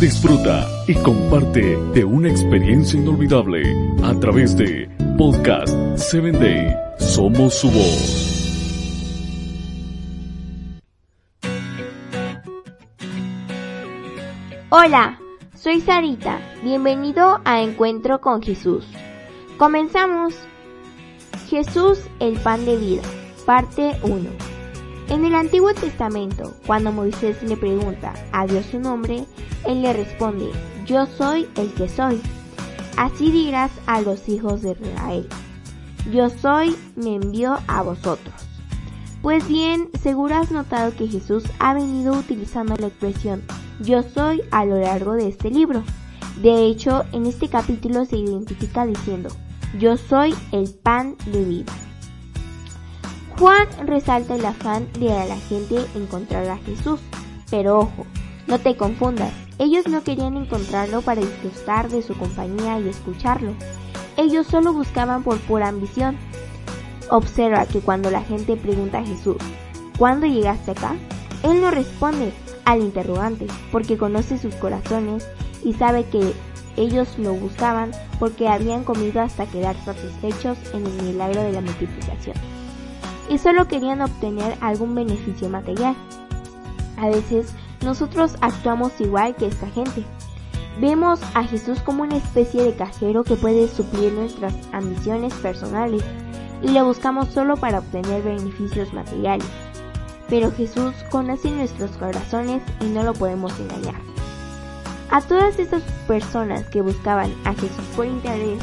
Disfruta 0.00 0.68
y 0.86 0.94
comparte 0.96 1.76
de 1.94 2.04
una 2.04 2.28
experiencia 2.28 2.98
inolvidable 2.98 3.62
a 4.02 4.12
través 4.20 4.56
de 4.56 4.88
Podcast 5.16 5.74
7 5.96 6.32
Day. 6.32 6.76
Somos 6.98 7.54
su 7.54 7.70
voz. 7.70 8.34
Hola, 14.68 15.18
soy 15.54 15.80
Sarita. 15.80 16.38
Bienvenido 16.62 17.40
a 17.44 17.62
Encuentro 17.62 18.20
con 18.20 18.42
Jesús. 18.42 18.84
Comenzamos. 19.56 20.34
Jesús, 21.48 22.00
el 22.20 22.38
pan 22.38 22.64
de 22.66 22.76
vida. 22.76 23.02
Parte 23.46 23.92
1. 24.02 24.53
En 25.08 25.24
el 25.24 25.34
Antiguo 25.34 25.72
Testamento, 25.74 26.54
cuando 26.66 26.92
Moisés 26.92 27.42
le 27.42 27.56
pregunta 27.56 28.14
a 28.32 28.46
Dios 28.46 28.66
su 28.70 28.80
nombre, 28.80 29.24
él 29.66 29.82
le 29.82 29.92
responde, 29.92 30.50
yo 30.86 31.06
soy 31.06 31.48
el 31.56 31.72
que 31.74 31.88
soy. 31.88 32.20
Así 32.96 33.30
dirás 33.30 33.70
a 33.86 34.00
los 34.00 34.28
hijos 34.28 34.62
de 34.62 34.72
Israel, 34.72 35.28
yo 36.12 36.30
soy, 36.30 36.76
me 36.96 37.16
envió 37.16 37.58
a 37.66 37.82
vosotros. 37.82 38.34
Pues 39.22 39.48
bien, 39.48 39.88
seguro 40.02 40.36
has 40.36 40.50
notado 40.50 40.94
que 40.94 41.08
Jesús 41.08 41.44
ha 41.58 41.74
venido 41.74 42.12
utilizando 42.14 42.76
la 42.76 42.88
expresión 42.88 43.42
yo 43.80 44.02
soy 44.02 44.42
a 44.50 44.64
lo 44.64 44.78
largo 44.78 45.14
de 45.14 45.28
este 45.28 45.50
libro. 45.50 45.82
De 46.42 46.66
hecho, 46.66 47.04
en 47.12 47.26
este 47.26 47.48
capítulo 47.48 48.04
se 48.04 48.16
identifica 48.16 48.86
diciendo, 48.86 49.30
yo 49.78 49.96
soy 49.96 50.34
el 50.52 50.70
pan 50.74 51.16
de 51.26 51.44
vida. 51.44 51.72
Juan 53.38 53.66
resalta 53.84 54.36
el 54.36 54.44
afán 54.46 54.86
de 55.00 55.12
a 55.12 55.26
la 55.26 55.36
gente 55.36 55.84
encontrar 55.96 56.48
a 56.48 56.56
Jesús. 56.58 57.00
Pero 57.50 57.80
ojo, 57.80 58.06
no 58.46 58.60
te 58.60 58.76
confundas, 58.76 59.32
ellos 59.58 59.88
no 59.88 60.04
querían 60.04 60.36
encontrarlo 60.36 61.02
para 61.02 61.20
disfrutar 61.20 61.88
de 61.88 62.02
su 62.02 62.16
compañía 62.16 62.78
y 62.78 62.88
escucharlo. 62.88 63.52
Ellos 64.16 64.46
solo 64.46 64.72
buscaban 64.72 65.24
por 65.24 65.38
pura 65.40 65.68
ambición. 65.68 66.16
Observa 67.10 67.66
que 67.66 67.80
cuando 67.80 68.10
la 68.10 68.22
gente 68.22 68.56
pregunta 68.56 68.98
a 68.98 69.04
Jesús, 69.04 69.36
¿cuándo 69.98 70.26
llegaste 70.26 70.70
acá? 70.70 70.94
Él 71.42 71.60
no 71.60 71.72
responde 71.72 72.32
al 72.64 72.80
interrogante, 72.80 73.48
porque 73.72 73.98
conoce 73.98 74.38
sus 74.38 74.54
corazones 74.54 75.28
y 75.64 75.72
sabe 75.74 76.04
que 76.04 76.32
ellos 76.76 77.18
lo 77.18 77.34
buscaban 77.34 77.90
porque 78.20 78.48
habían 78.48 78.84
comido 78.84 79.20
hasta 79.20 79.46
quedar 79.46 79.76
satisfechos 79.84 80.56
en 80.72 80.86
el 80.86 81.02
milagro 81.02 81.42
de 81.42 81.52
la 81.52 81.60
multiplicación 81.60 82.36
y 83.28 83.38
solo 83.38 83.68
querían 83.68 84.00
obtener 84.00 84.56
algún 84.60 84.94
beneficio 84.94 85.48
material. 85.48 85.94
A 86.96 87.08
veces 87.08 87.52
nosotros 87.82 88.36
actuamos 88.40 89.00
igual 89.00 89.34
que 89.36 89.46
esta 89.46 89.68
gente. 89.68 90.04
Vemos 90.80 91.20
a 91.34 91.44
Jesús 91.44 91.80
como 91.80 92.02
una 92.02 92.16
especie 92.16 92.62
de 92.62 92.74
cajero 92.74 93.22
que 93.22 93.36
puede 93.36 93.68
suplir 93.68 94.12
nuestras 94.12 94.54
ambiciones 94.72 95.32
personales 95.34 96.02
y 96.62 96.68
le 96.68 96.82
buscamos 96.82 97.28
solo 97.28 97.56
para 97.56 97.78
obtener 97.78 98.22
beneficios 98.22 98.92
materiales. 98.92 99.46
Pero 100.28 100.50
Jesús 100.50 100.94
conoce 101.10 101.50
nuestros 101.50 101.90
corazones 101.92 102.62
y 102.80 102.86
no 102.86 103.02
lo 103.02 103.12
podemos 103.12 103.52
engañar. 103.60 104.00
A 105.10 105.20
todas 105.20 105.58
esas 105.58 105.82
personas 106.08 106.64
que 106.70 106.80
buscaban 106.80 107.32
a 107.44 107.52
Jesús 107.54 107.84
por 107.94 108.06
interés, 108.06 108.58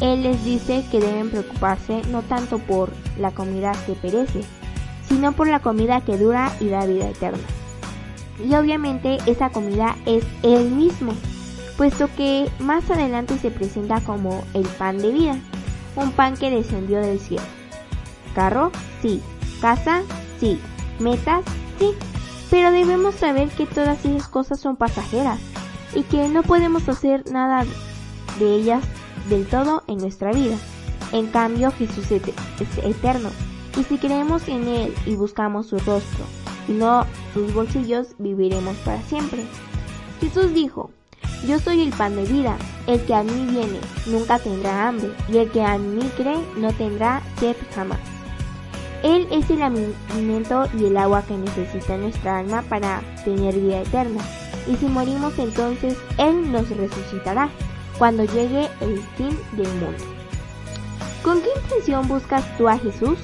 Él 0.00 0.22
les 0.22 0.44
dice 0.44 0.84
que 0.90 1.00
deben 1.00 1.30
preocuparse 1.30 2.02
no 2.10 2.22
tanto 2.22 2.58
por 2.58 2.90
la 3.18 3.30
comida 3.30 3.72
que 3.86 3.92
perece, 3.94 4.40
sino 5.08 5.32
por 5.32 5.48
la 5.48 5.60
comida 5.60 6.00
que 6.00 6.18
dura 6.18 6.52
y 6.60 6.68
da 6.68 6.86
vida 6.86 7.08
eterna. 7.08 7.44
Y 8.44 8.54
obviamente 8.54 9.18
esa 9.26 9.50
comida 9.50 9.96
es 10.06 10.24
Él 10.42 10.70
mismo, 10.70 11.12
puesto 11.76 12.08
que 12.16 12.50
más 12.58 12.90
adelante 12.90 13.38
se 13.38 13.50
presenta 13.50 14.00
como 14.00 14.44
el 14.54 14.64
pan 14.64 14.98
de 14.98 15.12
vida, 15.12 15.38
un 15.96 16.10
pan 16.10 16.36
que 16.36 16.50
descendió 16.50 17.00
del 17.00 17.20
cielo. 17.20 17.44
Carro, 18.34 18.72
sí. 19.00 19.22
Casa, 19.60 20.02
sí. 20.40 20.58
Metas, 20.98 21.44
sí. 21.78 21.92
Pero 22.50 22.70
debemos 22.72 23.14
saber 23.14 23.48
que 23.48 23.66
todas 23.66 24.04
esas 24.04 24.28
cosas 24.28 24.60
son 24.60 24.76
pasajeras 24.76 25.38
y 25.94 26.02
que 26.02 26.28
no 26.28 26.42
podemos 26.42 26.88
hacer 26.88 27.24
nada 27.30 27.64
de 28.38 28.54
ellas 28.54 28.84
del 29.28 29.46
todo 29.46 29.82
en 29.86 29.98
nuestra 29.98 30.32
vida. 30.32 30.56
En 31.12 31.26
cambio, 31.26 31.70
Jesús 31.72 32.10
es 32.10 32.22
eterno. 32.82 33.30
Y 33.78 33.84
si 33.84 33.98
creemos 33.98 34.48
en 34.48 34.68
Él 34.68 34.94
y 35.06 35.16
buscamos 35.16 35.66
su 35.66 35.78
rostro 35.78 36.24
y 36.68 36.72
no 36.72 37.06
sus 37.32 37.52
bolsillos, 37.52 38.14
viviremos 38.18 38.76
para 38.78 39.02
siempre. 39.02 39.44
Jesús 40.20 40.54
dijo, 40.54 40.90
yo 41.46 41.58
soy 41.58 41.82
el 41.82 41.90
pan 41.90 42.16
de 42.16 42.24
vida, 42.24 42.56
el 42.86 43.04
que 43.04 43.14
a 43.14 43.22
mí 43.22 43.46
viene 43.50 43.78
nunca 44.06 44.38
tendrá 44.38 44.88
hambre, 44.88 45.10
y 45.28 45.38
el 45.38 45.50
que 45.50 45.62
a 45.62 45.76
mí 45.76 46.02
cree 46.16 46.38
no 46.56 46.72
tendrá 46.72 47.22
sed 47.38 47.56
jamás. 47.74 47.98
Él 49.02 49.26
es 49.30 49.50
el 49.50 49.60
alimento 49.60 50.66
y 50.78 50.86
el 50.86 50.96
agua 50.96 51.22
que 51.22 51.36
necesita 51.36 51.98
nuestra 51.98 52.38
alma 52.38 52.62
para 52.62 53.02
tener 53.24 53.54
vida 53.54 53.82
eterna, 53.82 54.22
y 54.66 54.76
si 54.76 54.86
morimos 54.86 55.38
entonces 55.38 55.98
Él 56.16 56.50
nos 56.50 56.68
resucitará 56.70 57.50
cuando 57.98 58.24
llegue 58.24 58.68
el 58.80 58.98
fin 59.16 59.38
del 59.52 59.68
mundo. 59.74 60.04
¿Con 61.22 61.40
qué 61.40 61.48
intención 61.62 62.08
buscas 62.08 62.44
tú 62.58 62.68
a 62.68 62.78
Jesús? 62.78 63.18